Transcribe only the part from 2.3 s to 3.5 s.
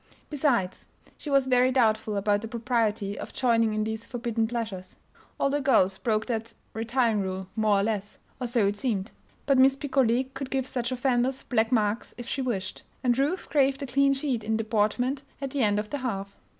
the propriety of